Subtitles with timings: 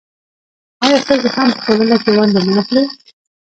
[0.85, 2.83] آیا ښځې هم په ټولنه کې ونډه نه اخلي؟